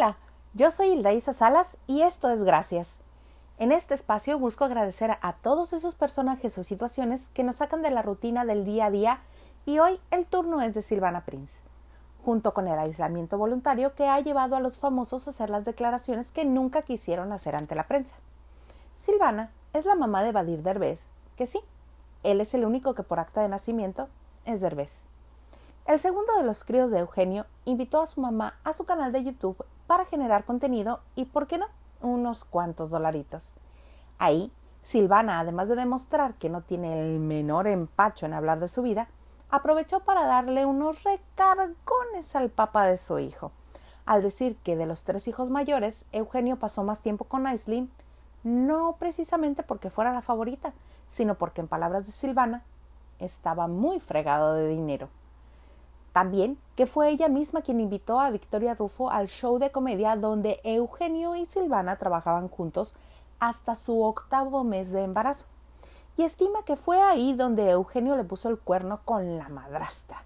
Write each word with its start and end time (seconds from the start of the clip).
Hola, 0.00 0.16
yo 0.54 0.70
soy 0.70 0.90
Hilda 0.90 1.20
Salas 1.20 1.76
y 1.88 2.02
esto 2.02 2.30
es 2.30 2.44
Gracias. 2.44 3.00
En 3.58 3.72
este 3.72 3.94
espacio 3.94 4.38
busco 4.38 4.64
agradecer 4.64 5.18
a 5.20 5.32
todos 5.32 5.72
esos 5.72 5.96
personajes 5.96 6.56
o 6.56 6.62
situaciones 6.62 7.30
que 7.34 7.42
nos 7.42 7.56
sacan 7.56 7.82
de 7.82 7.90
la 7.90 8.02
rutina 8.02 8.44
del 8.44 8.64
día 8.64 8.86
a 8.86 8.90
día 8.92 9.20
y 9.66 9.80
hoy 9.80 9.98
el 10.12 10.24
turno 10.26 10.62
es 10.62 10.72
de 10.74 10.82
Silvana 10.82 11.24
Prince, 11.24 11.64
junto 12.24 12.54
con 12.54 12.68
el 12.68 12.78
aislamiento 12.78 13.38
voluntario 13.38 13.96
que 13.96 14.06
ha 14.06 14.20
llevado 14.20 14.54
a 14.54 14.60
los 14.60 14.78
famosos 14.78 15.26
a 15.26 15.30
hacer 15.30 15.50
las 15.50 15.64
declaraciones 15.64 16.30
que 16.30 16.44
nunca 16.44 16.82
quisieron 16.82 17.32
hacer 17.32 17.56
ante 17.56 17.74
la 17.74 17.88
prensa. 17.88 18.14
Silvana 19.00 19.50
es 19.72 19.84
la 19.84 19.96
mamá 19.96 20.22
de 20.22 20.30
Badir 20.30 20.62
Derbez, 20.62 21.08
que 21.34 21.48
sí, 21.48 21.58
él 22.22 22.40
es 22.40 22.54
el 22.54 22.64
único 22.64 22.94
que 22.94 23.02
por 23.02 23.18
acta 23.18 23.42
de 23.42 23.48
nacimiento 23.48 24.08
es 24.44 24.60
Derbez. 24.60 25.00
El 25.86 25.98
segundo 25.98 26.36
de 26.36 26.44
los 26.44 26.62
críos 26.62 26.92
de 26.92 27.00
Eugenio 27.00 27.46
invitó 27.64 28.00
a 28.00 28.06
su 28.06 28.20
mamá 28.20 28.60
a 28.62 28.72
su 28.74 28.84
canal 28.84 29.10
de 29.10 29.24
YouTube 29.24 29.64
para 29.88 30.04
generar 30.04 30.44
contenido 30.44 31.00
y, 31.16 31.24
¿por 31.24 31.48
qué 31.48 31.58
no?, 31.58 31.66
unos 32.00 32.44
cuantos 32.44 32.90
dolaritos. 32.90 33.54
Ahí, 34.18 34.52
Silvana, 34.82 35.40
además 35.40 35.68
de 35.68 35.74
demostrar 35.74 36.34
que 36.34 36.48
no 36.48 36.60
tiene 36.60 37.00
el 37.00 37.18
menor 37.18 37.66
empacho 37.66 38.26
en 38.26 38.34
hablar 38.34 38.60
de 38.60 38.68
su 38.68 38.82
vida, 38.82 39.08
aprovechó 39.50 40.00
para 40.00 40.24
darle 40.26 40.66
unos 40.66 41.02
recargones 41.02 42.36
al 42.36 42.50
papá 42.50 42.86
de 42.86 42.98
su 42.98 43.18
hijo, 43.18 43.50
al 44.06 44.22
decir 44.22 44.56
que 44.58 44.76
de 44.76 44.86
los 44.86 45.04
tres 45.04 45.26
hijos 45.26 45.50
mayores, 45.50 46.04
Eugenio 46.12 46.56
pasó 46.56 46.84
más 46.84 47.00
tiempo 47.00 47.24
con 47.24 47.46
Aislinn, 47.46 47.90
no 48.44 48.96
precisamente 48.98 49.62
porque 49.62 49.90
fuera 49.90 50.12
la 50.12 50.22
favorita, 50.22 50.72
sino 51.08 51.34
porque, 51.36 51.62
en 51.62 51.68
palabras 51.68 52.06
de 52.06 52.12
Silvana, 52.12 52.62
estaba 53.18 53.66
muy 53.66 54.00
fregado 54.00 54.52
de 54.54 54.68
dinero. 54.68 55.08
También 56.18 56.58
que 56.74 56.86
fue 56.86 57.10
ella 57.10 57.28
misma 57.28 57.62
quien 57.62 57.80
invitó 57.80 58.18
a 58.18 58.32
Victoria 58.32 58.74
Rufo 58.74 59.08
al 59.08 59.28
show 59.28 59.60
de 59.60 59.70
comedia 59.70 60.16
donde 60.16 60.58
Eugenio 60.64 61.36
y 61.36 61.46
Silvana 61.46 61.94
trabajaban 61.94 62.48
juntos 62.48 62.96
hasta 63.38 63.76
su 63.76 64.02
octavo 64.02 64.64
mes 64.64 64.90
de 64.90 65.04
embarazo. 65.04 65.46
Y 66.16 66.24
estima 66.24 66.64
que 66.64 66.74
fue 66.74 67.00
ahí 67.00 67.34
donde 67.34 67.70
Eugenio 67.70 68.16
le 68.16 68.24
puso 68.24 68.48
el 68.48 68.58
cuerno 68.58 68.98
con 69.04 69.38
la 69.38 69.48
madrastra. 69.48 70.24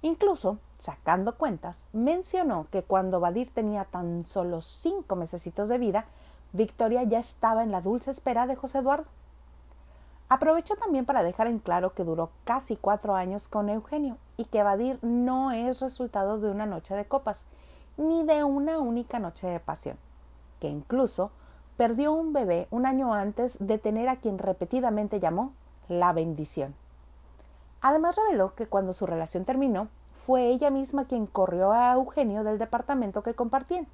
Incluso, 0.00 0.58
sacando 0.78 1.34
cuentas, 1.34 1.86
mencionó 1.92 2.68
que 2.70 2.84
cuando 2.84 3.18
Badir 3.18 3.52
tenía 3.52 3.84
tan 3.84 4.24
solo 4.26 4.60
cinco 4.62 5.16
mesecitos 5.16 5.68
de 5.68 5.78
vida, 5.78 6.04
Victoria 6.52 7.02
ya 7.02 7.18
estaba 7.18 7.64
en 7.64 7.72
la 7.72 7.80
dulce 7.80 8.12
espera 8.12 8.46
de 8.46 8.54
José 8.54 8.78
Eduardo. 8.78 9.06
Aprovechó 10.28 10.74
también 10.74 11.04
para 11.04 11.22
dejar 11.22 11.46
en 11.46 11.60
claro 11.60 11.94
que 11.94 12.02
duró 12.02 12.30
casi 12.44 12.76
cuatro 12.76 13.14
años 13.14 13.46
con 13.46 13.68
Eugenio 13.68 14.18
y 14.36 14.44
que 14.46 14.64
Badir 14.64 14.98
no 15.02 15.52
es 15.52 15.80
resultado 15.80 16.38
de 16.40 16.50
una 16.50 16.66
noche 16.66 16.96
de 16.96 17.04
copas, 17.04 17.46
ni 17.96 18.24
de 18.24 18.42
una 18.42 18.78
única 18.78 19.20
noche 19.20 19.46
de 19.46 19.60
pasión, 19.60 19.96
que 20.60 20.68
incluso 20.68 21.30
perdió 21.76 22.12
un 22.12 22.32
bebé 22.32 22.66
un 22.70 22.86
año 22.86 23.14
antes 23.14 23.56
de 23.60 23.78
tener 23.78 24.08
a 24.08 24.16
quien 24.16 24.38
repetidamente 24.38 25.20
llamó 25.20 25.52
la 25.88 26.12
bendición. 26.12 26.74
Además 27.80 28.16
reveló 28.16 28.54
que 28.54 28.66
cuando 28.66 28.92
su 28.92 29.06
relación 29.06 29.44
terminó, 29.44 29.88
fue 30.14 30.48
ella 30.48 30.70
misma 30.70 31.04
quien 31.04 31.26
corrió 31.26 31.70
a 31.70 31.92
Eugenio 31.92 32.42
del 32.42 32.58
departamento 32.58 33.22
que 33.22 33.34
compartían, 33.34 33.86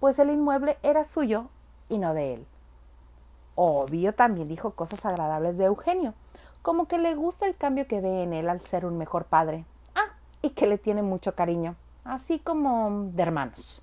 pues 0.00 0.18
el 0.18 0.30
inmueble 0.30 0.78
era 0.82 1.04
suyo 1.04 1.48
y 1.90 1.98
no 1.98 2.14
de 2.14 2.34
él. 2.34 2.46
Obvio 3.56 4.14
también 4.14 4.48
dijo 4.48 4.72
cosas 4.72 5.04
agradables 5.04 5.58
de 5.58 5.64
Eugenio, 5.64 6.14
como 6.62 6.86
que 6.86 6.98
le 6.98 7.14
gusta 7.14 7.46
el 7.46 7.56
cambio 7.56 7.88
que 7.88 8.00
ve 8.00 8.22
en 8.22 8.32
él 8.32 8.48
al 8.48 8.60
ser 8.60 8.86
un 8.86 8.98
mejor 8.98 9.24
padre. 9.24 9.64
Ah, 9.94 10.14
y 10.42 10.50
que 10.50 10.66
le 10.66 10.78
tiene 10.78 11.02
mucho 11.02 11.34
cariño, 11.34 11.74
así 12.04 12.38
como 12.38 13.08
de 13.12 13.22
hermanos. 13.22 13.80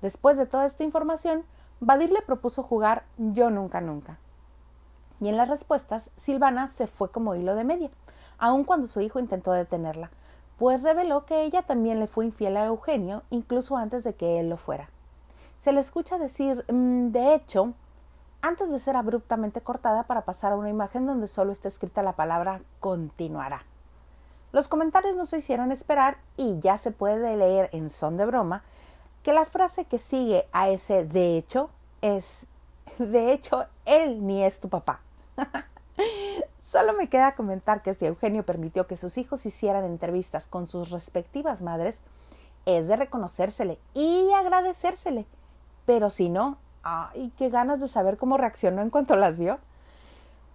Después 0.00 0.38
de 0.38 0.46
toda 0.46 0.66
esta 0.66 0.84
información, 0.84 1.44
Badir 1.80 2.10
le 2.10 2.20
propuso 2.20 2.62
jugar 2.62 3.04
Yo 3.16 3.48
Nunca 3.48 3.80
Nunca. 3.80 4.18
Y 5.20 5.28
en 5.28 5.36
las 5.36 5.48
respuestas, 5.48 6.10
Silvana 6.16 6.68
se 6.68 6.86
fue 6.86 7.10
como 7.10 7.34
hilo 7.34 7.54
de 7.54 7.64
media, 7.64 7.90
aun 8.38 8.64
cuando 8.64 8.86
su 8.86 9.00
hijo 9.00 9.18
intentó 9.18 9.52
detenerla, 9.52 10.10
pues 10.58 10.82
reveló 10.82 11.24
que 11.24 11.42
ella 11.42 11.62
también 11.62 11.98
le 11.98 12.06
fue 12.06 12.26
infiel 12.26 12.58
a 12.58 12.66
Eugenio 12.66 13.22
incluso 13.30 13.78
antes 13.78 14.04
de 14.04 14.14
que 14.14 14.38
él 14.38 14.50
lo 14.50 14.58
fuera. 14.58 14.90
Se 15.58 15.72
le 15.72 15.80
escucha 15.80 16.18
decir, 16.18 16.64
mm, 16.70 17.12
de 17.12 17.34
hecho, 17.34 17.72
antes 18.42 18.70
de 18.70 18.78
ser 18.78 18.96
abruptamente 18.96 19.60
cortada 19.60 20.04
para 20.04 20.22
pasar 20.22 20.52
a 20.52 20.56
una 20.56 20.70
imagen 20.70 21.06
donde 21.06 21.26
solo 21.26 21.52
está 21.52 21.68
escrita 21.68 22.02
la 22.02 22.12
palabra 22.12 22.60
continuará. 22.80 23.64
Los 24.52 24.66
comentarios 24.66 25.16
no 25.16 25.26
se 25.26 25.38
hicieron 25.38 25.70
esperar 25.70 26.18
y 26.36 26.58
ya 26.58 26.76
se 26.76 26.90
puede 26.90 27.36
leer 27.36 27.70
en 27.72 27.90
son 27.90 28.16
de 28.16 28.26
broma 28.26 28.62
que 29.22 29.32
la 29.32 29.44
frase 29.44 29.84
que 29.84 29.98
sigue 29.98 30.46
a 30.52 30.68
ese 30.70 31.04
de 31.04 31.36
hecho 31.36 31.70
es 32.00 32.46
de 32.98 33.32
hecho 33.32 33.66
él 33.84 34.26
ni 34.26 34.44
es 34.44 34.60
tu 34.60 34.68
papá. 34.68 35.00
Solo 36.60 36.92
me 36.92 37.08
queda 37.08 37.34
comentar 37.34 37.82
que 37.82 37.94
si 37.94 38.06
Eugenio 38.06 38.44
permitió 38.44 38.86
que 38.86 38.96
sus 38.96 39.18
hijos 39.18 39.44
hicieran 39.44 39.84
entrevistas 39.84 40.46
con 40.46 40.66
sus 40.66 40.90
respectivas 40.90 41.62
madres, 41.62 42.00
es 42.64 42.86
de 42.88 42.96
reconocérsele 42.96 43.78
y 43.94 44.30
agradecérsele. 44.32 45.26
Pero 45.84 46.10
si 46.10 46.28
no, 46.28 46.58
Ay, 46.82 47.32
qué 47.36 47.50
ganas 47.50 47.80
de 47.80 47.88
saber 47.88 48.16
cómo 48.16 48.36
reaccionó 48.36 48.82
en 48.82 48.90
cuanto 48.90 49.16
las 49.16 49.38
vio. 49.38 49.58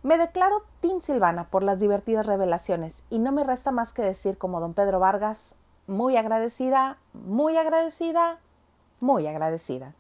Me 0.04 0.18
declaro 0.18 0.64
Tim 0.82 1.00
Silvana 1.00 1.46
por 1.46 1.64
las 1.64 1.80
divertidas 1.80 2.26
revelaciones 2.26 3.04
y 3.10 3.20
no 3.20 3.32
me 3.32 3.44
resta 3.44 3.72
más 3.72 3.94
que 3.94 4.02
decir 4.02 4.38
como 4.38 4.60
don 4.60 4.74
Pedro 4.74 5.00
Vargas, 5.00 5.56
muy 5.88 6.18
agradecida, 6.18 6.98
muy 7.14 7.58
agradecida, 7.58 8.38
muy 9.00 9.28
agradecida. 9.28 9.94